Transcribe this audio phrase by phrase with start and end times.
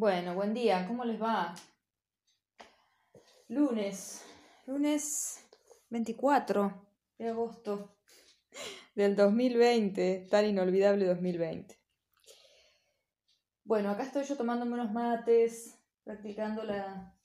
[0.00, 1.56] Bueno, buen día, ¿cómo les va?
[3.48, 4.24] Lunes,
[4.64, 5.44] lunes
[5.90, 6.86] 24
[7.18, 7.96] de agosto
[8.94, 11.76] del 2020, tan inolvidable 2020.
[13.64, 17.18] Bueno, acá estoy yo tomándome unos mates, practicando la,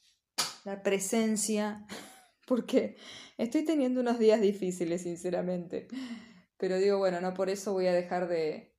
[0.63, 1.85] la presencia,
[2.47, 2.97] porque
[3.37, 5.89] estoy teniendo unos días difíciles, sinceramente.
[6.57, 8.75] Pero digo, bueno, no por eso voy a dejar de,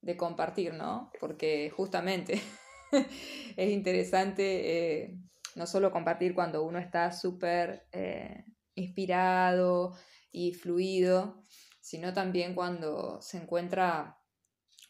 [0.00, 1.10] de compartir, ¿no?
[1.18, 2.40] Porque justamente
[3.56, 5.18] es interesante eh,
[5.54, 8.44] no solo compartir cuando uno está súper eh,
[8.74, 9.94] inspirado
[10.30, 11.44] y fluido,
[11.80, 14.18] sino también cuando se encuentra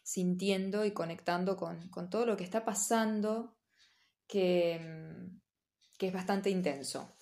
[0.03, 3.57] sintiendo y conectando con, todo lo que está pasando,
[4.27, 5.41] que, mm,
[5.99, 7.17] que es bastante intenso.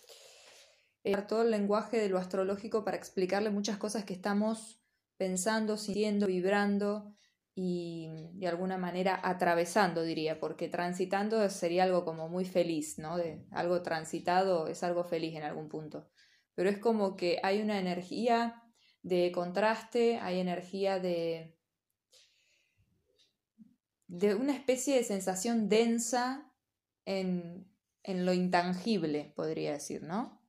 [1.03, 4.83] Eh, todo el lenguaje de lo astrológico para explicarle muchas cosas que estamos
[5.17, 7.17] pensando, sintiendo, vibrando
[7.55, 13.17] y de alguna manera atravesando, diría, porque transitando sería algo como muy feliz, ¿no?
[13.17, 16.09] De algo transitado es algo feliz en algún punto.
[16.55, 18.63] Pero es como que hay una energía
[19.03, 21.57] de contraste, hay energía de
[24.11, 26.53] de una especie de sensación densa
[27.05, 30.43] en, en lo intangible, podría decir, ¿no?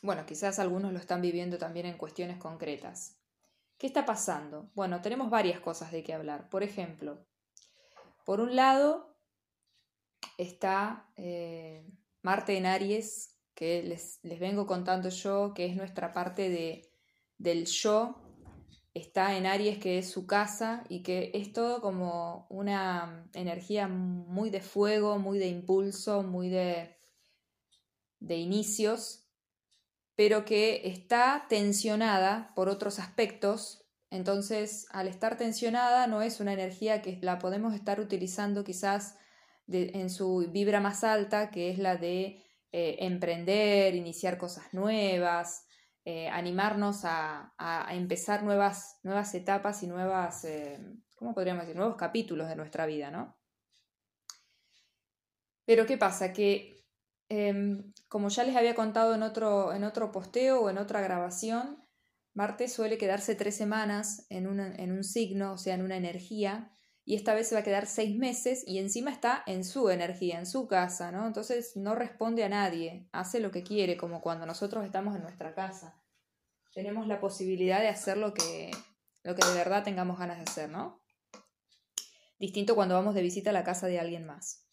[0.00, 3.18] Bueno, quizás algunos lo están viviendo también en cuestiones concretas.
[3.84, 4.70] ¿Qué está pasando?
[4.74, 6.48] Bueno, tenemos varias cosas de qué hablar.
[6.48, 7.26] Por ejemplo,
[8.24, 9.14] por un lado
[10.38, 11.86] está eh,
[12.22, 16.90] Marte en Aries, que les, vengo contando yo, que es nuestra parte de,
[17.36, 18.22] del yo.
[18.94, 24.48] Está en Aries, que es su casa, y que es todo como una energía muy
[24.48, 26.96] de fuego, muy de impulso, muy de,
[28.18, 29.23] de inicios,
[30.16, 33.86] pero que está tensionada por otros aspectos.
[34.10, 39.16] Entonces, al estar tensionada, no es una energía que la podemos estar utilizando quizás
[39.66, 45.66] en su vibra más alta, que es la de eh, emprender, iniciar cosas nuevas,
[46.04, 47.54] eh, animarnos a,
[47.90, 50.78] empezar nuevas, nuevas etapas y nuevas, eh,
[51.16, 51.76] ¿cómo podríamos decir?
[51.76, 53.38] Nuevos capítulos de nuestra vida, ¿no?
[55.64, 56.32] Pero ¿qué pasa?
[56.32, 56.73] Que
[57.28, 61.84] Em, como ya les había contado en otro, en otro posteo o en otra grabación,
[62.34, 66.70] Marte suele quedarse tres semanas en, en un signo, o sea, en una energía,
[67.06, 70.38] y esta vez se va a quedar seis meses y encima está en su energía,
[70.38, 71.26] en su casa, ¿no?
[71.26, 75.54] Entonces no responde a nadie, hace lo que quiere, como cuando nosotros estamos en nuestra
[75.54, 76.02] casa.
[76.72, 78.70] Tenemos la posibilidad de hacer lo que,
[79.22, 81.02] lo que de verdad tengamos ganas de hacer, ¿no?
[82.38, 84.63] Distinto cuando vamos de visita a la casa de alguien más.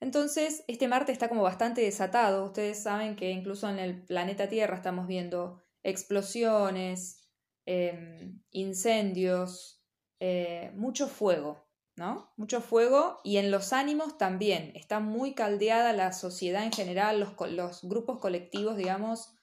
[0.00, 2.46] Entonces, este Marte está como bastante desatado.
[2.46, 7.28] Ustedes saben que incluso en el planeta Tierra estamos viendo explosiones,
[7.66, 9.82] em, incendios,
[10.18, 11.66] eh, mucho fuego,
[11.96, 12.32] ¿no?
[12.36, 14.72] Mucho fuego y en los ánimos también.
[14.74, 19.34] Está muy caldeada la sociedad en general, los, grupos colectivos, digamos,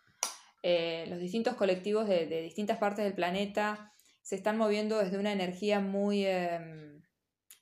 [0.63, 3.93] eh, los distintos colectivos de, distintas partes del planeta
[4.23, 6.99] se están moviendo desde una energía muy eh,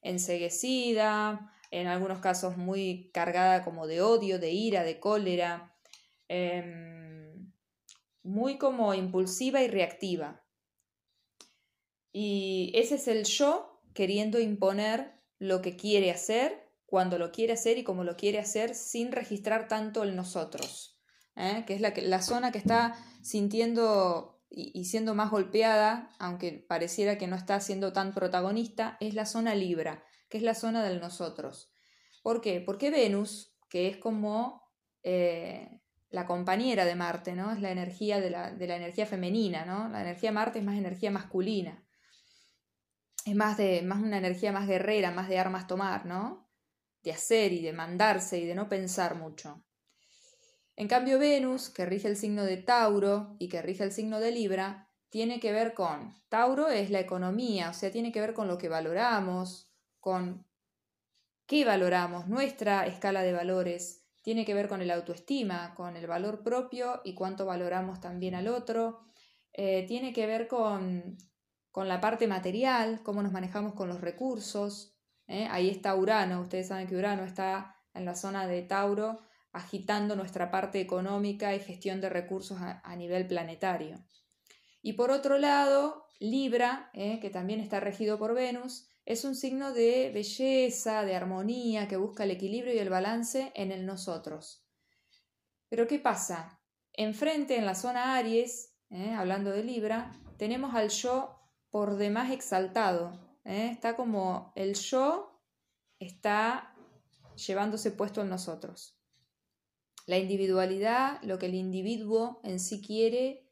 [0.01, 5.75] enseguecida, en algunos casos muy cargada como de odio, de ira, de cólera,
[6.29, 7.51] em,
[8.23, 10.43] muy como impulsiva y reactiva.
[12.13, 17.77] Y ese es el yo queriendo imponer lo que quiere hacer, cuando lo quiere hacer
[17.77, 20.97] y como lo quiere hacer sin registrar tanto el nosotros,
[21.35, 21.65] ¿eh?
[21.67, 27.17] que es la, la, zona que está sintiendo y, y, siendo más golpeada, aunque pareciera
[27.17, 30.99] que no está siendo tan protagonista, es la zona libra, que es la zona del
[30.99, 31.71] nosotros.
[32.21, 32.59] ¿Por qué?
[32.59, 34.69] Porque Venus, que es como
[35.01, 35.79] eh,
[36.09, 37.53] la compañera de Marte, ¿no?
[37.53, 39.87] Es la energía de la, energía femenina, ¿no?
[39.87, 41.87] La energía de Marte es más energía masculina.
[43.23, 46.51] Es más, de, más una energía más guerrera, más de armas tomar, ¿no?
[47.01, 49.63] De hacer y de mandarse y de no pensar mucho.
[50.75, 54.33] En cambio, Venus, que rige el signo de Tauro y que rige el signo de
[54.33, 58.49] Libra, tiene que ver con, Tauro es la economía, o sea, tiene que ver con
[58.49, 59.71] lo que valoramos,
[60.05, 60.45] con
[61.47, 64.05] qué valoramos, nuestra escala de valores.
[64.21, 68.47] Tiene que ver con el autoestima, con el valor propio y cuánto valoramos también al
[68.47, 68.99] otro.
[69.51, 71.17] Eh, tiene que ver con,
[71.71, 74.95] con, la parte material, cómo nos manejamos con los recursos.
[75.25, 75.47] ¿eh?
[75.49, 79.17] Ahí está Urano, ustedes saben que Urano está en la zona de Tauro
[79.53, 84.05] agitando nuestra parte económica y gestión de recursos a, nivel planetario.
[84.83, 87.19] Y por otro lado, Libra, ¿eh?
[87.19, 92.23] que también está regido por Venus, es un signo de belleza, de armonía, que busca
[92.23, 94.65] el equilibrio y el balance en el nosotros.
[95.69, 96.59] Pero ¿qué pasa?
[96.93, 99.13] Enfrente, en la zona Aries, ¿eh?
[99.13, 103.39] hablando de Libra, tenemos al yo por demás exaltado.
[103.43, 103.69] ¿eh?
[103.71, 105.41] Está como el yo
[105.99, 106.75] está
[107.35, 108.97] llevándose puesto en nosotros.
[110.07, 113.44] La individualidad, lo que el individuo en sí quiere,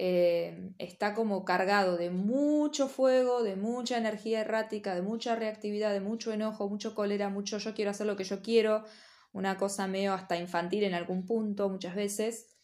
[0.00, 6.00] eh, está como cargado de mucho fuego, de mucha energía errática, de mucha reactividad, de
[6.00, 8.84] mucho enojo, mucho cólera, mucho yo quiero hacer lo que yo quiero,
[9.32, 12.54] una cosa medio hasta infantil en algún punto muchas veces.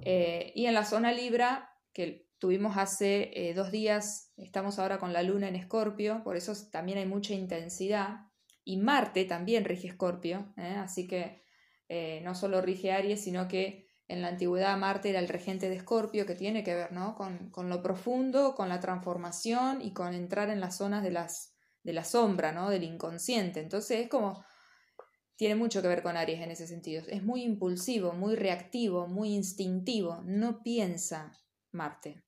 [0.00, 5.12] Eh, y en la zona Libra, que tuvimos hace eh, dos días, estamos ahora con
[5.12, 8.20] la luna en Escorpio, por eso también hay mucha intensidad.
[8.64, 11.44] Y Marte también rige Escorpio, así que
[12.24, 16.26] no solo rige Aries, sino que en la antigüedad Marte era el regente de Escorpio,
[16.26, 17.14] que tiene que ver ¿no?
[17.16, 21.54] con, con, lo profundo, con la transformación y con entrar en las zonas de, las,
[21.82, 22.70] de la sombra, ¿no?
[22.70, 23.60] del inconsciente.
[23.60, 24.44] Entonces es como
[25.36, 27.04] tiene mucho que ver con Aries en ese sentido.
[27.08, 30.22] Es muy impulsivo, muy reactivo, muy instintivo.
[30.24, 31.32] No piensa
[31.72, 32.24] Marte.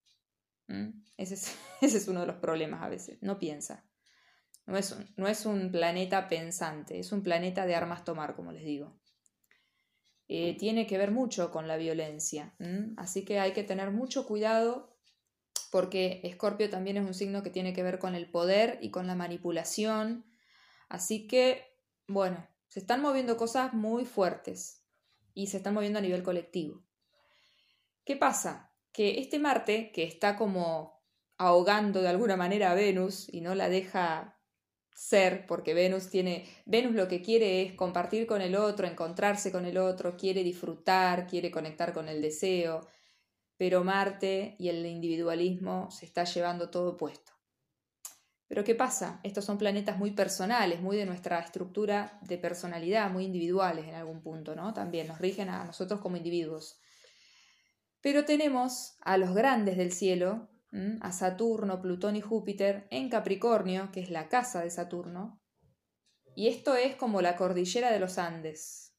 [0.66, 0.90] ¿Mm?
[1.16, 1.34] Ese,
[1.80, 3.18] es, uno de los problemas a veces.
[3.22, 3.84] No piensa.
[4.66, 8.52] No es, un, no es un planeta pensante, es un planeta de armas tomar, como
[8.52, 8.97] les digo.
[10.28, 12.54] Eh, tiene que ver mucho con la violencia.
[12.96, 14.94] Así que hay que tener mucho cuidado
[15.70, 19.06] porque Escorpio también es un signo que tiene que ver con el poder y con
[19.06, 20.26] la manipulación.
[20.88, 21.64] Así que,
[22.06, 24.84] bueno, se están moviendo cosas muy fuertes
[25.34, 26.82] y se están moviendo a nivel colectivo.
[28.04, 28.72] ¿Qué pasa?
[28.92, 31.02] Que este Marte, que está como
[31.38, 34.37] ahogando de alguna manera a Venus y no la deja
[34.98, 39.64] ser, porque Venus tiene, Venus lo que quiere es compartir con el otro, encontrarse con
[39.64, 42.80] el otro, quiere disfrutar, quiere conectar con el deseo,
[43.56, 47.30] pero Marte y el individualismo se está llevando todo puesto.
[48.48, 49.20] Pero ¿qué pasa?
[49.22, 54.20] Estos son planetas muy personales, muy de nuestra estructura de personalidad, muy individuales en algún
[54.20, 54.74] punto, ¿no?
[54.74, 56.80] También nos rigen a nosotros como individuos.
[58.00, 60.48] Pero tenemos a los grandes del cielo,
[61.00, 65.40] a Saturno, Plutón y Júpiter en Capricornio, que es la casa de Saturno.
[66.34, 68.94] Y esto es como la cordillera de los Andes.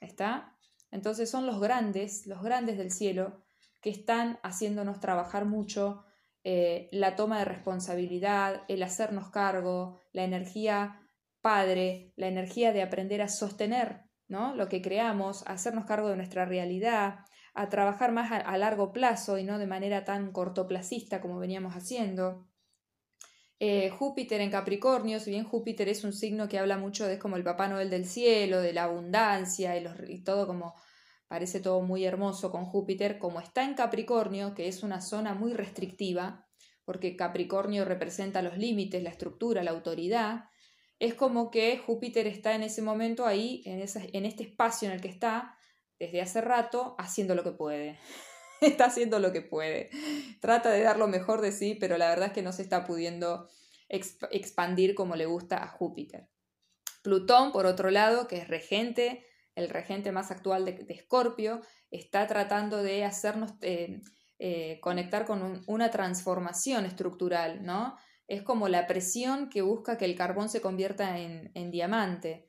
[0.00, 0.56] ¿Está?
[0.90, 3.42] Entonces son los grandes, los grandes del cielo,
[3.80, 6.04] que están haciéndonos trabajar mucho
[6.44, 11.00] eh, la toma de responsabilidad, el hacernos cargo, la energía
[11.40, 14.54] padre, la energía de aprender a sostener ¿no?
[14.54, 17.20] lo que creamos, hacernos cargo de nuestra realidad,
[17.54, 22.48] a trabajar más a, largo plazo y no de manera tan cortoplacista como veníamos haciendo.
[23.60, 27.36] Eh, Júpiter en Capricornio, si bien Júpiter es un signo que habla mucho de como
[27.36, 30.74] el Papá Noel del cielo, de la abundancia y, y todo como
[31.28, 35.52] parece todo muy hermoso con Júpiter, como está en Capricornio, que es una zona muy
[35.52, 36.46] restrictiva,
[36.84, 40.44] porque Capricornio representa los límites, la estructura, la autoridad,
[40.98, 45.00] es como que Júpiter está en ese momento ahí, en, en este espacio en el
[45.00, 45.56] que está,
[46.06, 47.98] desde hace rato, haciendo lo que puede.
[48.60, 49.90] está haciendo lo que puede.
[50.40, 52.84] Trata de dar lo mejor de sí, pero la verdad es que no se está
[52.84, 53.48] pudiendo
[53.88, 56.28] expandir como le gusta a Júpiter.
[57.02, 59.24] Plutón, por otro lado, que es regente
[59.54, 61.60] el regente más actual de Escorpio,
[61.90, 64.00] está tratando de hacernos eh,
[64.38, 67.96] eh, conectar con una transformación estructural, ¿no?
[68.26, 72.48] Es como la presión que busca que el carbón se convierta en, diamante.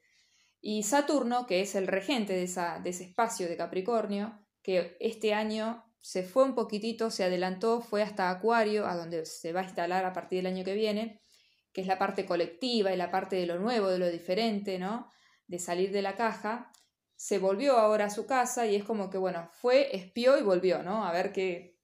[0.67, 5.31] Y Saturno, que es el regente de, esa, de ese espacio de Capricornio, que este
[5.35, 9.65] año se fue un poquitito, se adelantó, fue hasta Acuario, a donde se va a
[9.65, 11.21] instalar a partir del año que viene,
[11.71, 15.12] que es la parte colectiva y la parte de lo nuevo, de lo diferente, ¿no?
[15.45, 16.71] De salir de la caja
[17.16, 20.81] se volvió ahora a su casa y es como que, bueno, fue, espió y volvió,
[20.81, 21.06] ¿no?
[21.06, 21.78] A ver qué,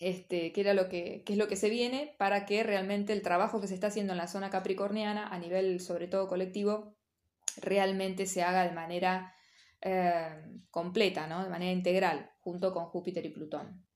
[0.00, 3.22] este, qué era lo que, qué es lo que se viene para que realmente el
[3.22, 6.96] trabajo que se está haciendo en la zona capricorniana, a nivel sobre todo colectivo,
[7.60, 9.34] realmente se haga de manera
[9.80, 11.42] eh, completa, ¿no?
[11.42, 13.86] De manera integral, junto con Júpiter y Plutón.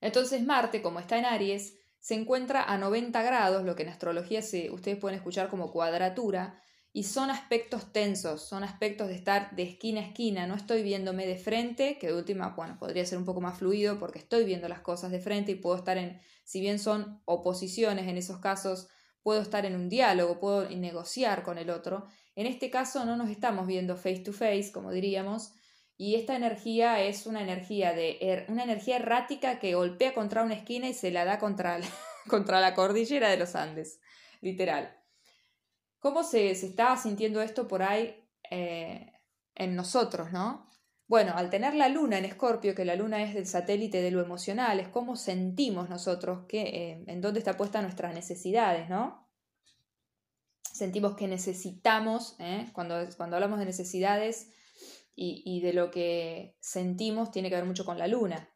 [0.00, 4.42] Entonces Marte, como está en Aries, se encuentra a 90 grados, lo que en astrología
[4.42, 9.62] se, ustedes pueden escuchar como cuadratura, y son aspectos tensos, son aspectos de estar de
[9.62, 13.24] esquina a esquina, no estoy viéndome de frente, que de última, bueno, podría ser un
[13.24, 16.60] poco más fluido porque estoy viendo las cosas de frente y puedo estar en, si
[16.60, 18.88] bien son oposiciones en esos casos,
[19.22, 22.06] puedo estar en un diálogo, puedo negociar con el otro.
[22.34, 25.52] En este caso no nos estamos viendo face to face, como diríamos,
[25.96, 30.54] y esta energía es una energía de er, una energía errática que golpea contra una
[30.54, 31.80] esquina y se la da contra
[32.28, 34.00] contra la cordillera de los Andes,
[34.40, 34.96] literal.
[35.98, 39.12] ¿Cómo se, se estaba sintiendo esto por ahí eh,
[39.56, 40.70] en nosotros, no?
[41.08, 44.20] Bueno, al tener la luna en Escorpio, que la luna es el satélite de lo
[44.20, 49.26] emocional, es cómo sentimos nosotros, que, eh, en dónde está puesta nuestras necesidades, ¿no?
[50.62, 52.68] Sentimos que necesitamos, ¿eh?
[52.74, 54.50] cuando, cuando hablamos de necesidades
[55.16, 58.50] y, y de lo que sentimos, tiene que ver mucho con la luna.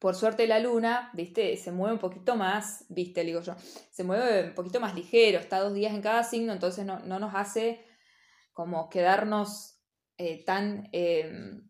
[0.00, 3.54] Por suerte la luna, viste, se mueve un poquito más, viste, digo yo,
[3.92, 7.34] se mueve un poquito más ligero, está dos días en cada signo, entonces no, nos
[7.36, 7.86] hace
[8.52, 9.80] como quedarnos
[10.24, 11.68] eh, tan, em,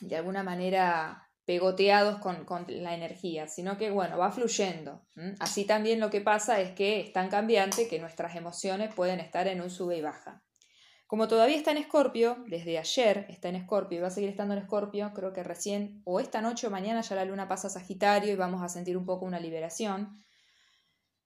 [0.00, 5.04] de alguna manera, pegoteados con, la energía, sino que, bueno, va fluyendo.
[5.40, 9.48] Así también lo que pasa es que es tan cambiante que nuestras emociones pueden estar
[9.48, 10.44] en un sube y baja.
[11.08, 14.54] Como todavía está en Escorpio, desde ayer está en Escorpio y va a seguir estando
[14.54, 17.70] en Escorpio, creo que recién o esta noche o mañana ya la luna pasa a
[17.70, 20.12] Sagitario y vamos a sentir un poco una liberación.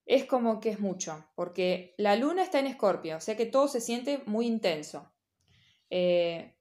[0.07, 3.67] Es como que es mucho, porque la luna está en Escorpio, o sea que todo
[3.67, 5.11] se siente muy intenso.
[5.91, 6.54] Eh,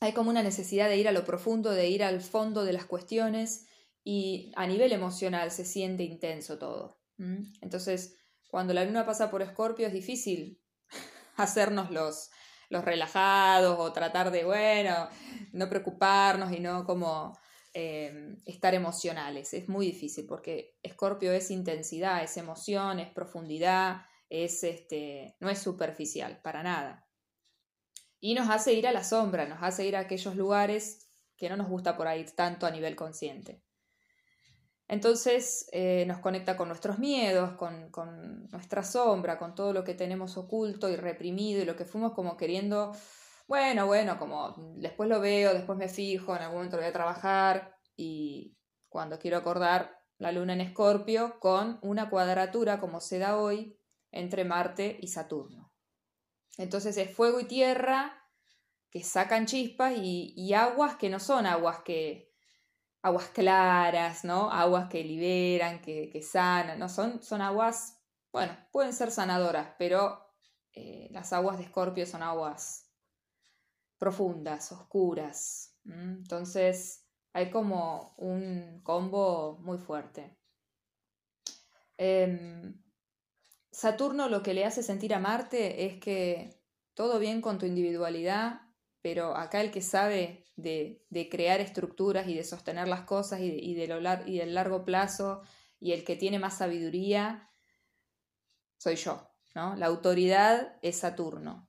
[0.00, 2.84] hay como una necesidad de ir a lo profundo, de ir al fondo de las
[2.84, 3.66] cuestiones
[4.04, 7.00] y a nivel emocional se siente intenso todo.
[7.62, 8.18] Entonces,
[8.50, 10.60] cuando la luna pasa por Escorpio es difícil
[11.36, 12.30] hacernos los,
[12.68, 15.08] los relajados o tratar de, bueno,
[15.52, 17.38] no preocuparnos y no como
[17.72, 19.54] eh, estar emocionales.
[19.54, 25.58] Es muy difícil porque Escorpio es intensidad, es emoción, es profundidad, es este, no es
[25.58, 27.05] superficial, para nada
[28.26, 31.56] y nos hace ir a la sombra, nos hace ir a aquellos lugares que no
[31.56, 33.62] nos gusta por ahí tanto a nivel consciente.
[34.88, 37.92] Entonces eh, nos conecta con nuestros miedos, con,
[38.50, 42.36] nuestra sombra, con todo lo que tenemos oculto y reprimido y lo que fuimos como
[42.36, 42.96] queriendo,
[43.46, 47.76] bueno, bueno, como después lo veo, después me fijo, en algún momento voy a trabajar
[47.94, 48.56] y
[48.88, 53.78] cuando quiero acordar la luna en escorpio con una cuadratura como se da hoy
[54.10, 55.75] entre Marte y Saturno.
[56.56, 58.22] Entonces es fuego y tierra
[58.90, 62.32] que sacan chispas y, aguas que no son aguas que
[63.02, 64.50] aguas claras, ¿no?
[64.50, 66.88] Aguas que liberan, que, sanan, ¿no?
[66.88, 68.00] Son, son aguas,
[68.32, 70.26] bueno, pueden ser sanadoras, pero
[70.72, 72.90] eh, las aguas de Escorpio son aguas
[73.98, 75.74] profundas, oscuras.
[75.84, 80.36] Entonces hay como un combo muy fuerte.
[81.98, 82.82] Em,
[83.76, 86.62] Saturno lo que le hace sentir a Marte es que
[86.94, 88.62] todo bien con tu individualidad,
[89.02, 93.74] pero acá el que sabe de, crear estructuras y de sostener las cosas y, y
[93.74, 95.42] del largo plazo
[95.78, 97.50] y el que tiene más sabiduría,
[98.78, 99.76] soy yo, ¿no?
[99.76, 101.68] La autoridad es Saturno.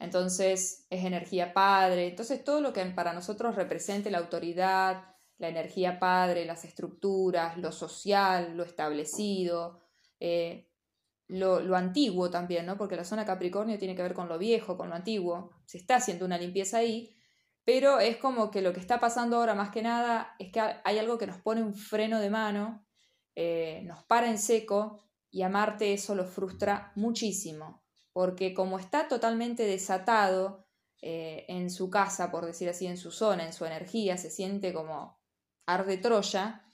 [0.00, 2.08] Entonces es energía padre.
[2.08, 7.70] Entonces todo lo que para nosotros represente la autoridad, la energía padre, las estructuras, lo
[7.70, 9.78] social, lo establecido,
[10.18, 10.69] eh,
[11.30, 12.76] lo, antiguo también, ¿no?
[12.76, 15.50] Porque la zona Capricornio tiene que ver con lo viejo, con lo antiguo.
[15.64, 17.16] Se está haciendo una limpieza ahí,
[17.64, 20.98] pero es como que lo que está pasando ahora más que nada es que hay
[20.98, 22.84] algo que nos pone un freno de mano,
[23.34, 29.06] eh, nos para en seco y a Marte eso lo frustra muchísimo, porque como está
[29.06, 30.66] totalmente desatado
[31.00, 34.72] eh, en su casa, por decir así, en su zona, en su energía, se siente
[34.72, 35.20] como
[35.66, 36.69] arde Troya,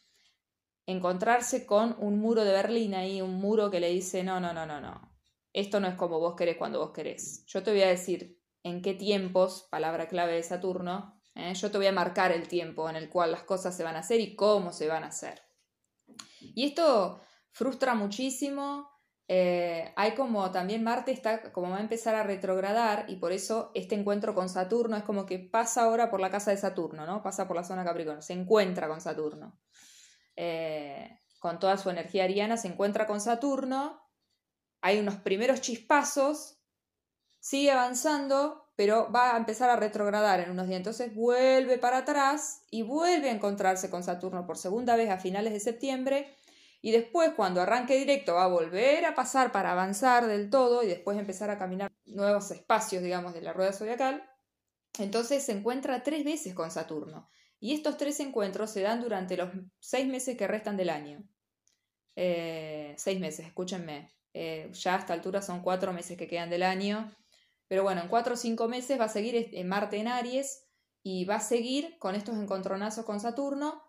[0.86, 4.64] encontrarse con un muro de Berlín ahí, un muro que le dice, no, no, no,
[4.66, 5.12] no, no,
[5.52, 7.44] esto no es como vos querés cuando vos querés.
[7.46, 11.54] Yo te voy a decir en qué tiempos, palabra clave de Saturno, ¿eh?
[11.54, 14.00] yo te voy a marcar el tiempo en el cual las cosas se van a
[14.00, 15.42] hacer y cómo se van a hacer.
[16.40, 18.88] Y esto frustra muchísimo.
[19.28, 23.72] Eh, hay como también Marte está como va a empezar a retrogradar y por eso
[23.74, 27.22] este encuentro con Saturno es como que pasa ahora por la casa de Saturno, ¿no?
[27.22, 29.58] Pasa por la zona Capricornio, se encuentra con Saturno.
[30.36, 34.06] Eh, con toda su energía ariana, se encuentra con Saturno,
[34.80, 36.58] hay unos primeros chispazos,
[37.40, 40.78] sigue avanzando, pero va a empezar a retrogradar en unos días.
[40.78, 45.52] Entonces vuelve para atrás y vuelve a encontrarse con Saturno por segunda vez a finales
[45.52, 46.36] de septiembre.
[46.82, 50.86] Y después, cuando arranque directo, va a volver a pasar para avanzar del todo y
[50.86, 54.22] después empezar a caminar nuevos espacios, digamos, de la rueda zodiacal.
[54.98, 57.28] Entonces se encuentra tres veces con Saturno.
[57.58, 61.24] Y estos tres encuentros se dan durante los seis meses que restan del año.
[62.16, 64.10] Eh, seis meses, escúchenme.
[64.34, 67.10] Eh, ya a esta altura son cuatro meses que quedan del año.
[67.68, 70.64] Pero bueno, en cuatro o cinco meses va a seguir este, Marte en Aries
[71.02, 73.82] y va a seguir con estos encontronazos con Saturno.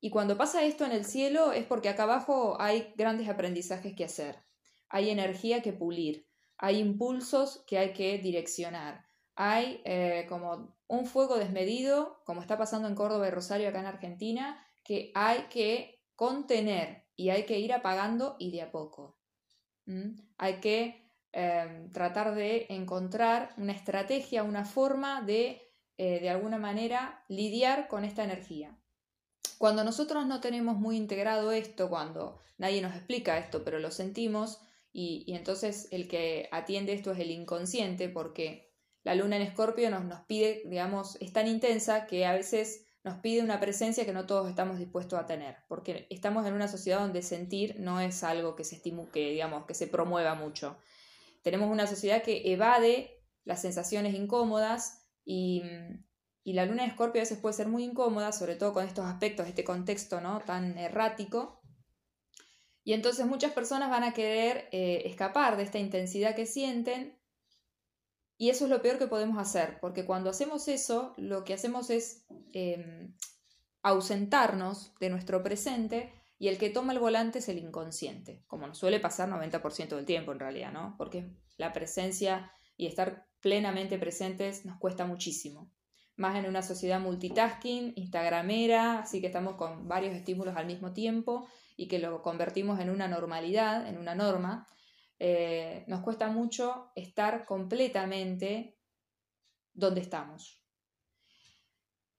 [0.00, 4.04] Y cuando pasa esto en el cielo es porque acá abajo hay grandes aprendizajes que
[4.04, 4.44] hacer.
[4.88, 6.26] Hay energía que pulir.
[6.58, 9.06] Hay impulsos que hay que direccionar.
[9.34, 13.86] Hay eh, como un fuego desmedido, como está pasando en Córdoba y Rosario acá en
[13.86, 19.18] Argentina, que hay que contener y hay que ir apagando y de a poco.
[20.36, 25.62] Hay que em, tratar de encontrar una estrategia, una forma de,
[25.96, 28.78] eh, de alguna manera, lidiar con esta energía.
[29.56, 34.60] Cuando nosotros no tenemos muy integrado esto, cuando nadie nos explica esto, pero lo sentimos,
[34.92, 38.71] y, y entonces el que atiende esto es el inconsciente, porque
[39.04, 43.18] la luna en escorpio nos, nos pide, digamos, es tan intensa que a veces nos
[43.18, 47.00] pide una presencia que no todos estamos dispuestos a tener, porque estamos en una sociedad
[47.00, 50.78] donde sentir no es algo que se que, digamos, que se promueva mucho.
[51.42, 55.62] Tenemos una sociedad que evade las sensaciones incómodas y,
[56.44, 59.46] la luna de Escorpio a veces puede ser muy incómoda, sobre todo con estos aspectos,
[59.46, 60.40] este contexto ¿no?
[60.40, 61.60] tan errático.
[62.84, 67.16] Y entonces muchas personas van a querer eh, escapar de esta intensidad que sienten
[68.42, 71.90] y eso es lo peor que podemos hacer, porque cuando hacemos eso, lo que hacemos
[71.90, 73.14] es em,
[73.84, 78.78] ausentarnos de nuestro presente y el que toma el volante es el inconsciente, como nos
[78.78, 80.96] suele pasar 90% del tiempo en realidad, ¿no?
[80.98, 85.70] Porque la presencia y estar plenamente presentes nos cuesta muchísimo.
[86.16, 91.46] Más en una sociedad multitasking, instagramera, así que estamos con varios estímulos al mismo tiempo
[91.76, 94.66] y que lo convertimos en una normalidad, en una norma,
[95.18, 98.78] eh, nos cuesta mucho estar completamente
[99.72, 100.62] donde estamos.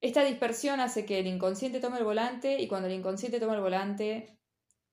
[0.01, 3.61] Esta dispersión hace que el inconsciente tome el volante y cuando el inconsciente toma el
[3.61, 4.37] volante,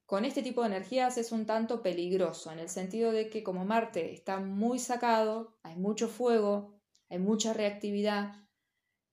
[0.07, 3.65] con este tipo de energías es un tanto peligroso, en el sentido de que como
[3.65, 8.35] Marte está muy sacado, hay mucho fuego, hay mucha reactividad,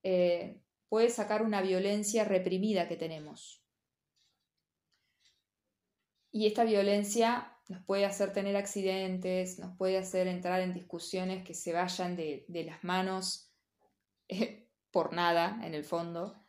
[0.03, 3.63] eh, puede sacar una violencia reprimida que tenemos.
[6.31, 11.53] Y esta violencia nos puede hacer tener accidentes, nos puede hacer entrar en discusiones que
[11.53, 13.51] se vayan de, las manos
[14.27, 16.41] eh, por nada, en el fondo.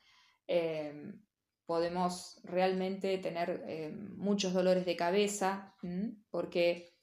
[0.46, 1.22] Em,
[1.66, 5.74] podemos realmente tener em, muchos dolores de cabeza,
[6.30, 6.94] porque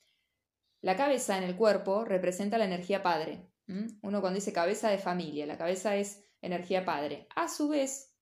[0.81, 3.51] la cabeza en el cuerpo representa la energía padre.
[3.67, 7.27] Uno cuando dice cabeza de familia, la cabeza es energía padre.
[7.35, 8.15] A su vez,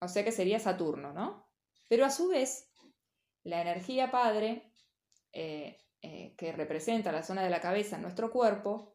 [0.00, 1.48] o sea que sería Saturno, ¿no?
[1.88, 2.70] Pero a su vez,
[3.42, 4.74] la energía padre
[5.38, 8.94] eh, eh, que representa la zona de la cabeza en nuestro cuerpo,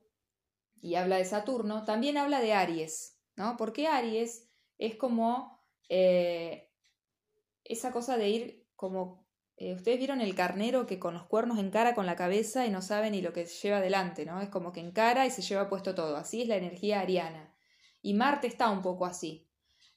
[0.81, 3.57] y habla de Saturno, también habla de Aries, ¿no?
[3.57, 6.71] Porque Aries es como eh,
[7.63, 9.21] esa cosa de ir como...
[9.55, 13.12] Ustedes vieron el carnero que con los cuernos encara con la cabeza y no sabe
[13.12, 14.41] ni lo que lleva adelante, ¿no?
[14.41, 16.17] Es como que encara y se lleva puesto todo.
[16.17, 17.53] Así es la energía ariana.
[18.01, 19.48] Y Marte está un poco así.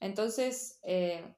[0.00, 0.82] Entonces,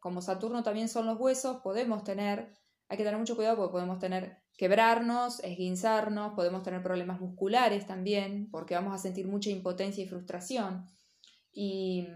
[0.00, 2.52] como Saturno también son los huesos, podemos tener,
[2.88, 8.50] hay que tener mucho cuidado porque podemos tener quebrarnos, esguinzarnos, podemos tener problemas musculares también,
[8.50, 10.86] porque vamos a sentir mucha impotencia y frustración.
[11.52, 12.08] Y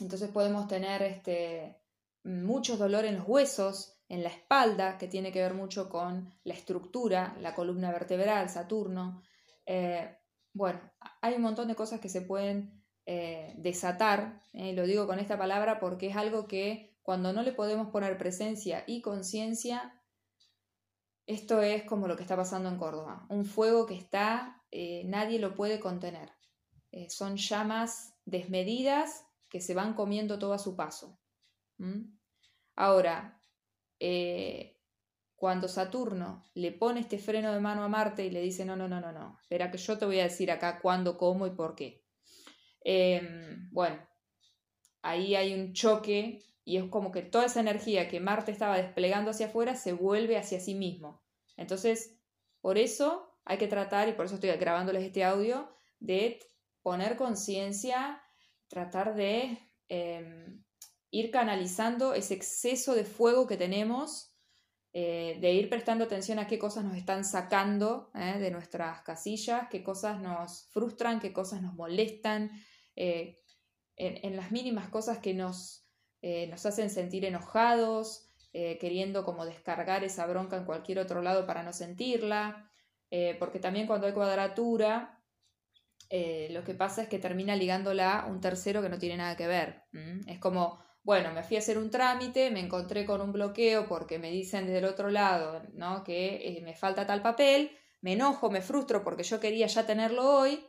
[0.00, 1.76] entonces podemos tener este,
[2.24, 6.54] muchos dolor en los huesos, en la espalda, que tiene que ver mucho con la
[6.54, 9.22] estructura, la columna vertebral, Saturno.
[9.66, 10.16] Eh,
[10.52, 10.80] bueno,
[11.20, 15.38] hay un montón de cosas que se pueden eh, desatar, eh, lo digo con esta
[15.38, 19.99] palabra porque es algo que cuando no le podemos poner presencia y conciencia,
[21.30, 25.38] esto es como lo que está pasando en Córdoba, un fuego que está, eh, nadie
[25.38, 26.32] lo puede contener.
[26.90, 31.20] Eh, son llamas desmedidas que se van comiendo todo a su paso.
[32.74, 33.40] Ahora,
[34.00, 34.76] eh,
[35.36, 38.88] cuando Saturno le pone este freno de mano a Marte y le dice, no, no,
[38.88, 41.76] no, no, no, espera que yo te voy a decir acá cuándo, cómo y por
[41.76, 42.04] qué.
[42.82, 44.04] Em, bueno,
[45.02, 49.30] ahí hay un choque y es como que toda esa energía que Marte estaba desplegando
[49.30, 51.22] hacia afuera se vuelve hacia sí mismo.
[51.56, 52.18] Entonces,
[52.60, 55.68] por eso hay que tratar, y por eso estoy grabándoles este audio,
[55.98, 56.38] de
[56.82, 58.22] poner conciencia,
[58.68, 60.62] tratar de em,
[61.10, 64.30] ir canalizando ese exceso de fuego que tenemos,
[64.92, 69.68] eh, de ir prestando atención a qué cosas nos están sacando eh, de nuestras casillas,
[69.70, 72.50] qué cosas nos frustran, qué cosas nos molestan,
[72.96, 73.38] eh,
[73.96, 75.86] en, las mínimas cosas que nos
[76.22, 81.46] eh, nos hacen sentir enojados, eh, queriendo como descargar esa bronca en cualquier otro lado
[81.46, 82.70] para no sentirla,
[83.10, 85.16] eh, porque también cuando hay cuadratura,
[86.50, 89.84] lo que pasa es que termina ligándola un tercero que no tiene nada que ver.
[90.26, 94.18] Es como, bueno, me fui a hacer un trámite, me encontré con un bloqueo porque
[94.18, 96.02] me dicen desde el otro lado ¿no?
[96.02, 100.66] que me falta tal papel, me enojo, me frustro porque yo quería ya tenerlo hoy.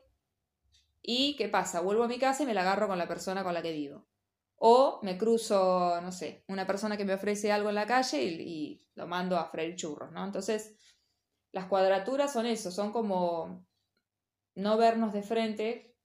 [1.02, 1.82] ¿Y qué pasa?
[1.82, 4.11] Vuelvo a mi casa y me la agarro con la persona con la que vivo.
[4.64, 8.88] O me cruzo, no sé, una persona que me ofrece algo en la calle y,
[8.94, 10.24] lo mando a freír churros, ¿no?
[10.24, 10.78] Entonces,
[11.52, 13.66] las cuadraturas son eso, son como
[14.54, 15.98] no vernos de frente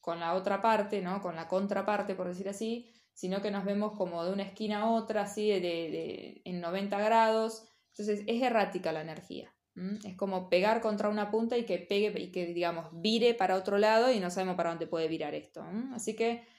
[0.00, 1.20] con la otra parte, ¿no?
[1.20, 4.90] Con la contraparte, por decir así, sino que nos vemos como de una esquina a
[4.92, 7.68] otra, así, de, en 90 grados.
[7.90, 9.54] Entonces, es errática la energía.
[10.02, 13.76] Es como pegar contra una punta y que pegue y que, digamos, vire para otro
[13.76, 15.62] lado y no sabemos para dónde puede virar esto.
[15.92, 16.55] Así que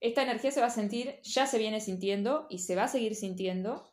[0.00, 3.14] esta energía se va a sentir, ya se viene sintiendo y se va a seguir
[3.14, 3.92] sintiendo.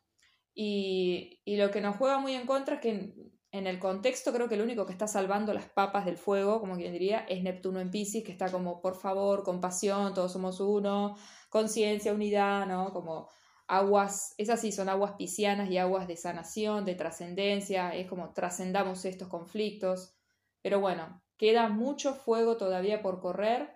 [0.53, 3.13] Y, lo que nos juega muy en contra es que
[3.51, 6.75] en el contexto creo que el único que está salvando las papas del fuego, como
[6.75, 11.15] quien diría, es Neptuno en Pisces, que está como, por favor, compasión, todos somos uno,
[11.49, 12.91] conciencia, unidad, ¿no?
[12.91, 13.29] Como
[13.67, 19.05] aguas, esas sí son aguas piscianas y aguas de sanación, de trascendencia, es como trascendamos
[19.05, 20.15] estos conflictos.
[20.61, 23.71] Pero bueno, queda mucho fuego todavía por correr,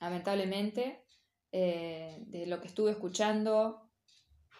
[0.00, 1.04] lamentablemente,
[1.52, 3.88] eh, de lo que estuve escuchando.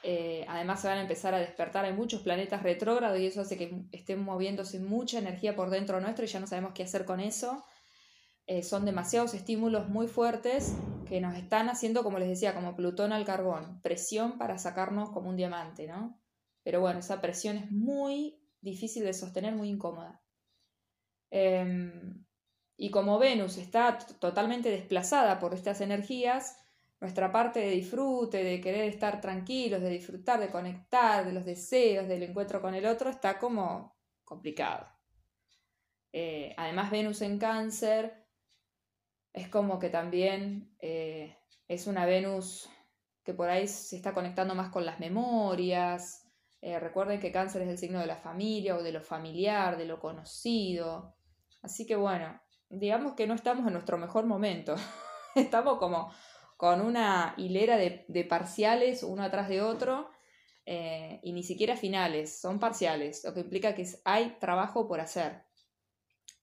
[0.03, 3.59] Eh, además se van a empezar a despertar, hay muchos planetas retrógrados y eso hace
[3.59, 7.21] que estén moviéndose mucha energía por dentro nuestro y ya no sabemos qué hacer con
[7.21, 7.65] eso.
[8.47, 10.75] Eh, son demasiados estímulos muy fuertes
[11.07, 15.29] que nos están haciendo, como les decía, como Plutón al carbón, presión para sacarnos como
[15.29, 16.19] un diamante, ¿no?
[16.63, 20.23] Pero bueno, esa presión es muy difícil de sostener, muy incómoda.
[21.31, 22.25] Em,
[22.77, 26.57] y como Venus está totalmente desplazada por estas energías,
[27.01, 32.09] nuestra parte de disfrute, de querer estar tranquilos, de disfrutar, de conectar, de los deseos,
[32.09, 34.87] del encuentro con el otro, está como complicado.
[36.13, 38.27] Eh, además, Venus en cáncer
[39.33, 41.37] es como que también eh,
[41.69, 42.69] es una Venus
[43.23, 46.25] que por ahí se está conectando más con las memorias.
[46.61, 49.85] Eh, recuerden que cáncer es el signo de la familia o de lo familiar, de
[49.85, 51.15] lo conocido.
[51.63, 54.75] Así que bueno, digamos que no estamos en nuestro mejor momento.
[55.35, 56.11] estamos como
[56.59, 60.11] con una hilera de, parciales uno atrás de otro
[60.67, 65.45] eh, y ni siquiera finales, son parciales, lo que implica que hay trabajo por hacer.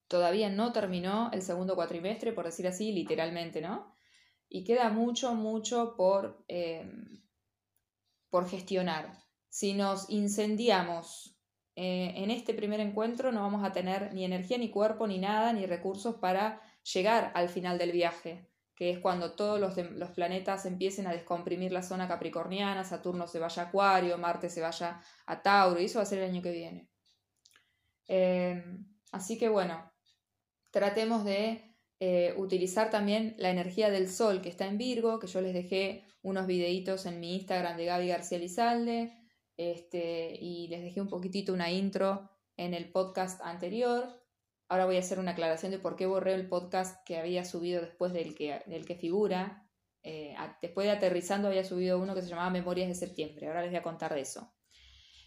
[0.08, 3.94] Todavía no terminó el segundo cuatrimestre, por decir así, literalmente, ¿no?
[4.48, 6.90] Y queda mucho, mucho por, eh,
[8.30, 9.12] por gestionar.
[9.50, 11.38] Si nos incendiamos
[11.76, 15.52] eh, en este primer encuentro, no vamos a tener ni energía, ni cuerpo, ni nada,
[15.52, 16.62] ni recursos para
[16.94, 21.72] llegar al final del viaje que es cuando todos los, los, planetas empiecen a descomprimir
[21.72, 26.00] la zona capricorniana, Saturno se vaya a Acuario, Marte se vaya a Tauro, y eso
[26.00, 26.90] va a ser el año que viene.
[28.08, 29.92] Em, así que bueno,
[30.72, 35.42] tratemos de eh, utilizar también la energía del Sol que está en Virgo, que yo
[35.42, 39.14] les dejé unos videitos en mi Instagram de Gaby García Lizalde,
[39.58, 44.25] este, y les dejé un poquitito una intro en el podcast anterior.
[44.68, 47.82] Ahora voy a hacer una aclaración de por qué borré el podcast que había subido
[47.82, 49.68] después del que, del que figura.
[50.02, 53.48] Eh, después de aterrizando había subido uno que se llamaba Memorias de septiembre.
[53.48, 54.54] Ahora les voy a contar de eso.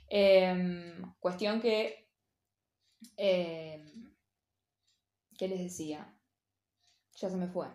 [0.09, 2.09] Em, cuestión que...
[3.17, 4.15] Em,
[5.39, 6.19] ¿Qué les decía?
[7.17, 7.69] Ya se me fue.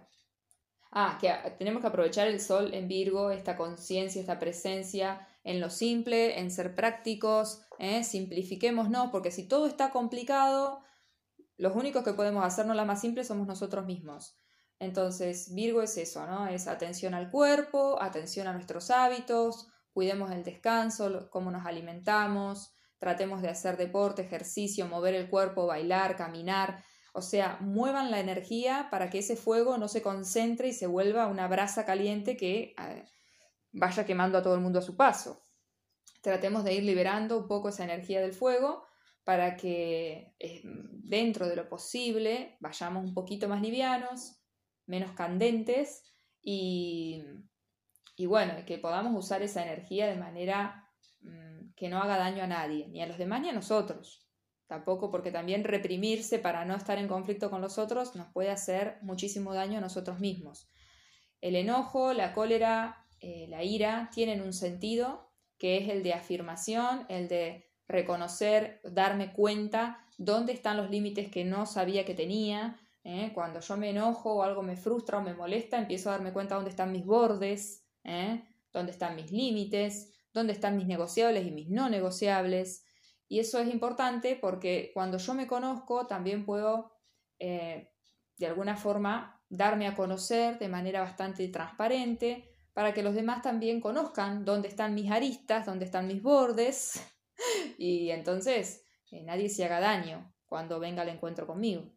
[0.91, 5.69] Ah, que tenemos que aprovechar el sol en Virgo, esta conciencia, esta presencia en lo
[5.69, 8.03] simple, en ser prácticos, ¿eh?
[8.03, 10.83] simplifiquemos, no, porque si todo está complicado,
[11.57, 14.37] los únicos que podemos hacernos la más simple somos nosotros mismos.
[14.79, 16.47] Entonces, Virgo es eso, ¿no?
[16.47, 23.41] Es atención al cuerpo, atención a nuestros hábitos, cuidemos el descanso, cómo nos alimentamos, tratemos
[23.41, 26.83] de hacer deporte, ejercicio, mover el cuerpo, bailar, caminar.
[27.13, 31.27] O sea, muevan la energía para que ese fuego no se concentre y se vuelva
[31.27, 33.05] una brasa caliente que eh,
[33.71, 35.39] vaya quemando a todo el mundo a su paso.
[36.21, 38.83] Tratemos de ir liberando un poco esa energía del fuego
[39.23, 44.41] para que eh, dentro de lo posible vayamos un poquito más livianos,
[44.85, 46.03] menos candentes
[46.41, 47.23] y,
[48.15, 50.89] y bueno, que podamos usar esa energía de manera
[51.21, 54.27] mm, que no haga daño a nadie, ni a los demás ni a nosotros.
[54.67, 58.97] Tampoco porque también reprimirse para no estar en conflicto con los otros nos puede hacer
[59.01, 60.69] muchísimo daño a nosotros mismos.
[61.41, 67.05] El enojo, la cólera, eh, la ira tienen un sentido que es el de afirmación,
[67.09, 72.79] el de reconocer, darme cuenta dónde están los límites que no sabía que tenía.
[73.03, 73.31] ¿eh?
[73.33, 76.55] Cuando yo me enojo o algo me frustra o me molesta, empiezo a darme cuenta
[76.55, 78.43] dónde están mis bordes, ¿eh?
[78.71, 82.85] dónde están mis límites, dónde están mis negociables y mis no negociables.
[83.27, 86.91] Y eso es importante porque cuando yo me conozco también puedo,
[87.39, 87.91] eh,
[88.37, 93.81] de alguna forma, darme a conocer de manera bastante transparente para que los demás también
[93.81, 97.12] conozcan dónde están mis aristas, dónde están mis bordes
[97.77, 101.91] y entonces eh, nadie se haga daño cuando venga al encuentro conmigo.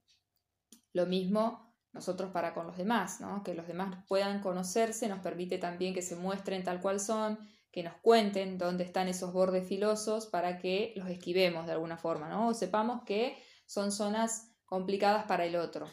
[0.93, 3.43] Lo mismo nosotros para con los demás, ¿no?
[3.43, 7.39] que los demás puedan conocerse nos permite también que se muestren tal cual son,
[7.73, 12.29] que nos cuenten dónde están esos bordes filosos para que los esquivemos de alguna forma,
[12.29, 12.49] ¿no?
[12.49, 15.89] o sepamos que son zonas complicadas para el otro.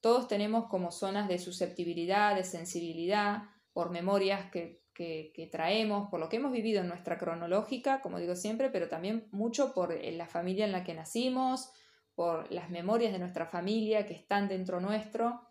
[0.00, 3.42] Todos tenemos como zonas de susceptibilidad, de sensibilidad,
[3.72, 8.34] por memorias que que, traemos, por lo que hemos vivido en nuestra cronológica, como digo
[8.34, 11.70] siempre, pero también mucho por eh, la familia en la que nacimos,
[12.14, 15.42] por las memorias de nuestra familia que están dentro nuestro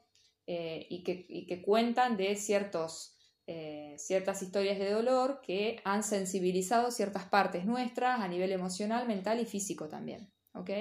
[0.48, 7.26] eh, y, que, cuentan de ciertos, eh, ciertas historias de dolor que han sensibilizado ciertas
[7.26, 10.34] partes nuestras a nivel emocional, mental y físico también.
[10.54, 10.72] ¿Ok?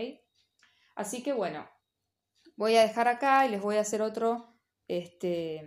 [0.96, 1.68] Así que bueno,
[2.56, 4.56] voy a dejar acá y les voy a hacer otro,
[4.88, 5.62] este,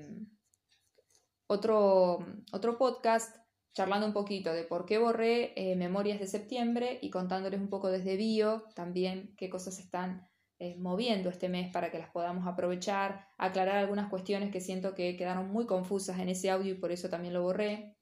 [1.47, 3.35] otro, otro podcast
[3.73, 7.89] charlando un poquito de por qué borré eh, Memorias de septiembre y contándoles un poco
[7.89, 10.27] desde bio también qué cosas están
[10.59, 15.15] eh, moviendo este mes para que las podamos aprovechar, aclarar algunas cuestiones que siento que
[15.15, 17.95] quedaron muy confusas en ese audio y por eso también lo borré.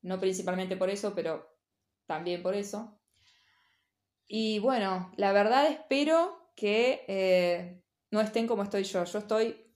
[0.00, 1.46] No principalmente por eso, pero
[2.06, 2.98] también por eso.
[4.26, 9.04] Y bueno, la verdad espero que eh, no estén como estoy yo.
[9.04, 9.67] Yo estoy...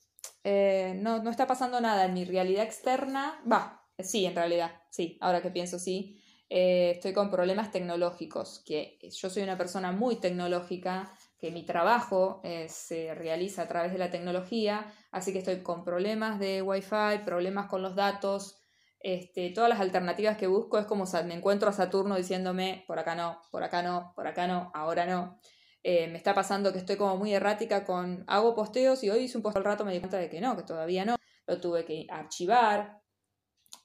[0.45, 3.41] Eh, no, no está pasando nada en mi realidad externa.
[3.51, 6.21] Va, sí, en realidad, sí, ahora que pienso, sí.
[6.49, 12.69] estoy con problemas tecnológicos, que yo soy una persona muy tecnológica que mi trabajo eh,
[12.69, 17.67] se realiza a través de la tecnología, así que estoy con problemas de Wi-Fi, problemas
[17.67, 18.63] con los datos,
[19.01, 23.17] este, todas las alternativas que busco es como me encuentro a Saturno diciéndome por acá
[23.17, 25.41] no, por acá no, por acá no, ahora no.
[25.83, 29.37] Eh, me está pasando que estoy como muy errática con, hago posteos y hoy hice
[29.37, 31.17] un post al rato me di cuenta de que no, que todavía no,
[31.47, 33.01] lo tuve que archivar.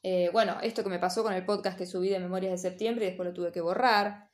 [0.04, 3.06] Eh, bueno, esto que me pasó con el podcast que subí de Memorias de Septiembre
[3.06, 4.30] y después lo tuve que borrar.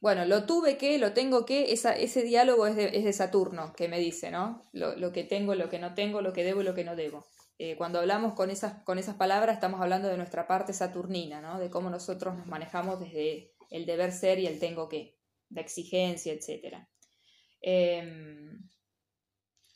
[0.00, 4.30] Bueno, lo tuve que, lo tengo que, ese diálogo es de, Saturno, que me dice,
[4.30, 4.62] ¿no?
[4.72, 7.26] Lo, que tengo, lo que no tengo, lo que debo y lo que no debo.
[7.58, 11.58] Eh, cuando hablamos con esas, con esas palabras estamos hablando de nuestra parte saturnina, ¿no?
[11.58, 15.17] De cómo nosotros nos manejamos desde el deber ser y el tengo que,
[15.50, 16.86] la exigencia, etc.
[17.60, 18.68] Em,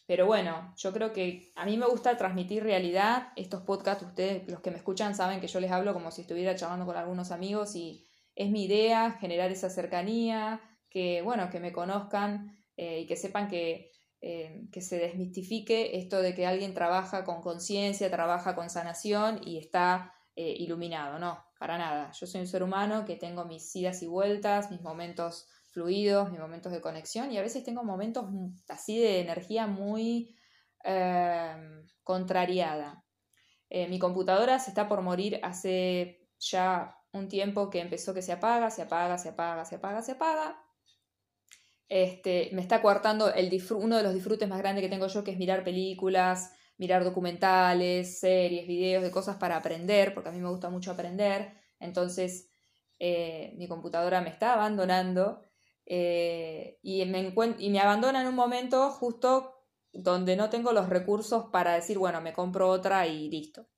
[0.06, 3.28] pero bueno, yo creo que a mí me gusta transmitir realidad.
[3.36, 6.54] Estos podcasts, ustedes, los que me escuchan, saben que yo les hablo como si estuviera
[6.54, 11.72] charlando con algunos amigos y es mi idea generar esa cercanía, que bueno, que me
[11.72, 17.24] conozcan eh, y que sepan que, eh, que se desmistifique esto de que alguien trabaja
[17.24, 22.10] con conciencia, trabaja con sanación y está eh, iluminado, no, para nada.
[22.12, 26.40] Yo soy un ser humano que tengo mis idas y vueltas, mis momentos fluidos, mis
[26.40, 28.26] momentos de conexión y a veces tengo momentos
[28.68, 30.36] así de energía muy
[32.02, 33.04] contrariada.
[33.70, 38.70] mi computadora se está por morir hace ya un tiempo que empezó que se apaga,
[38.70, 40.62] se apaga, se apaga, se apaga, se apaga.
[41.88, 45.32] Este, me está coartando el uno de los disfrutes más grandes que tengo yo, que
[45.32, 50.48] es mirar películas, mirar documentales, series, videos de cosas para aprender, porque a mí me
[50.48, 51.52] gusta mucho aprender.
[51.78, 52.50] Entonces,
[52.98, 55.42] eh, mi computadora me está abandonando
[55.86, 59.54] eh, y, me y me abandona en un momento justo
[59.92, 63.68] donde no tengo los recursos para decir, bueno, me compro otra y listo.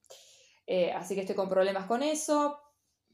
[0.66, 2.60] Eh, así que estoy con problemas con eso,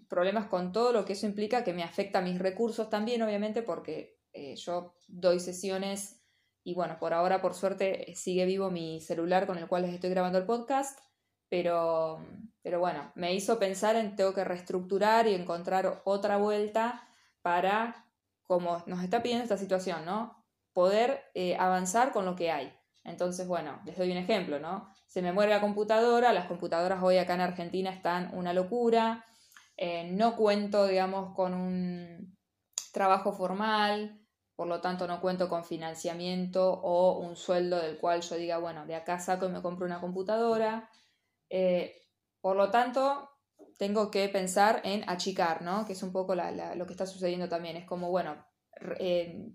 [0.09, 3.62] problemas con todo lo que eso implica, que me afecta a mis recursos también, obviamente,
[3.62, 6.20] porque eh, yo doy sesiones
[6.62, 10.11] y bueno, por ahora, por suerte, sigue vivo mi celular con el cual les estoy
[10.11, 10.98] grabando el podcast,
[11.48, 12.24] pero,
[12.62, 17.09] pero bueno, me hizo pensar en tengo que reestructurar y encontrar otra vuelta
[17.40, 18.10] para,
[18.51, 20.45] como nos está pidiendo esta situación, ¿no?
[20.73, 22.77] Poder eh, avanzar con lo que hay.
[23.05, 24.93] Entonces, bueno, les doy un ejemplo, ¿no?
[25.07, 29.25] Se me muere la computadora, las computadoras hoy acá en Argentina están una locura,
[29.77, 32.37] eh, no cuento, digamos, con un
[32.93, 34.21] trabajo formal,
[34.57, 38.85] por lo tanto no cuento con financiamiento o un sueldo del cual yo diga, bueno,
[38.85, 40.91] de acá saco y me compro una computadora.
[41.49, 42.03] Eh,
[42.41, 43.30] por lo tanto,
[43.81, 45.87] tengo que pensar en achicar, ¿no?
[45.87, 47.77] Que es un poco lo que está sucediendo también.
[47.77, 48.37] Es como, bueno,
[49.01, 49.55] eh,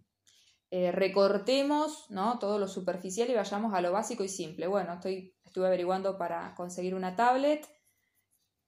[0.91, 2.39] recortemos ¿no?
[2.39, 4.67] todo lo superficial y vayamos a lo básico y simple.
[4.67, 7.65] Bueno, estoy, estuve averiguando para conseguir una tablet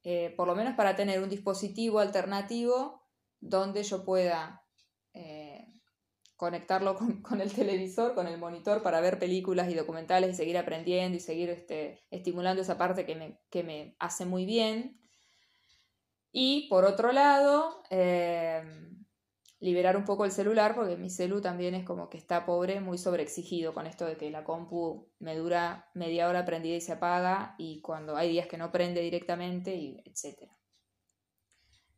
[0.10, 3.04] eh, por lo menos para tener un dispositivo alternativo
[3.42, 4.64] donde yo pueda
[5.14, 5.68] eh,
[6.38, 11.18] conectarlo con, el televisor, con el monitor para ver películas y documentales y seguir aprendiendo
[11.18, 14.98] y seguir este, estimulando esa parte que me, que me, hace muy bien.
[16.40, 18.62] Y por otro lado, eh,
[19.60, 23.00] liberar un poco el celular, porque mi celu también es como que está pobre, muy
[23.00, 27.56] sobreexigido con esto de que la compu me dura media hora prendida y se apaga,
[27.58, 30.52] y cuando hay días que no prende directamente, y etc.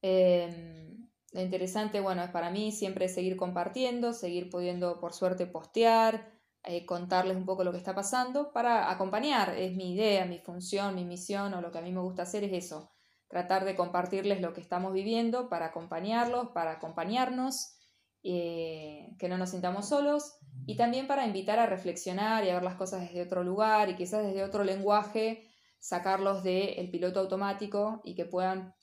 [0.02, 6.32] Em, lo interesante, bueno, es para mí siempre seguir compartiendo, seguir pudiendo, por suerte, postear,
[6.63, 9.58] eh, contarles un poco lo que está pasando para acompañar.
[9.58, 12.45] Es mi idea, mi función, mi misión, o lo que a mí me gusta hacer
[12.45, 12.93] es eso,
[13.30, 17.76] tratar de compartirles lo que estamos viviendo para acompañarlos, para acompañarnos,
[18.24, 22.63] eh, que no nos sintamos solos y también para invitar a reflexionar y a ver
[22.63, 25.48] las cosas desde otro lugar y quizás desde otro lenguaje,
[25.80, 28.74] sacarlos del piloto automático y que puedan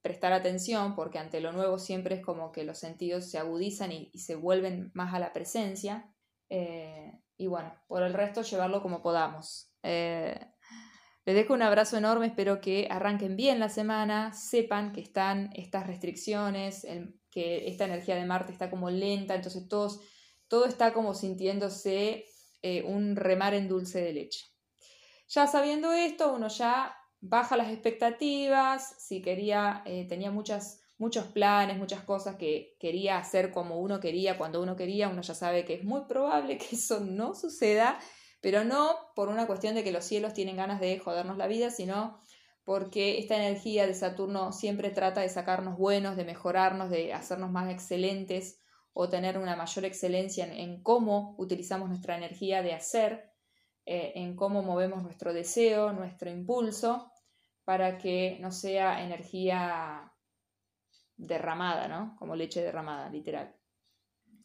[0.00, 4.10] prestar atención porque ante lo nuevo siempre es como que los sentidos se agudizan y,
[4.18, 6.10] se vuelven más a la presencia.
[6.48, 9.70] Eh, y bueno, por el resto llevarlo como podamos.
[9.82, 10.38] Eh,
[11.26, 15.84] les dejo un abrazo enorme, espero que arranquen bien la semana, sepan que están estas
[15.84, 16.86] restricciones,
[17.32, 20.00] que esta energía de Marte está como lenta, entonces todos,
[20.46, 22.26] todo está como sintiéndose
[22.62, 24.46] eh, un remar en dulce de leche.
[25.28, 31.76] Ya sabiendo esto, uno ya baja las expectativas, si quería, eh, tenía muchas, muchos planes,
[31.76, 35.74] muchas cosas que quería hacer como uno quería, cuando uno quería, uno ya sabe que
[35.74, 37.98] es muy probable que eso no suceda,
[38.46, 41.72] pero no por una cuestión de que los cielos tienen ganas de jodernos la vida,
[41.72, 42.20] sino
[42.62, 47.72] porque esta energía de Saturno siempre trata de sacarnos buenos, de mejorarnos, de hacernos más
[47.72, 53.32] excelentes o tener una mayor excelencia en, cómo utilizamos nuestra energía de hacer,
[53.84, 57.10] eh, en cómo movemos nuestro deseo, nuestro impulso,
[57.64, 60.12] para que no sea energía
[61.16, 62.14] derramada, ¿no?
[62.16, 63.56] Como leche derramada, literal.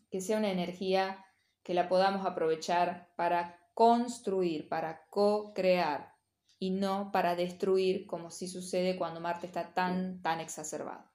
[0.09, 1.23] Que sea una energía
[1.61, 6.13] que la podamos aprovechar para construir, para co-crear,
[6.59, 11.09] y no para destruir, como sí sucede cuando Marte está tan, tan exacerbado.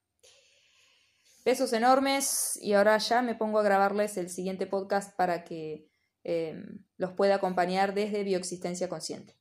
[1.44, 5.88] Besos enormes y ahora ya me pongo a grabarles el siguiente podcast para que
[6.24, 6.60] eh,
[6.96, 9.38] los pueda acompañar desde Bioexistencia Consciente.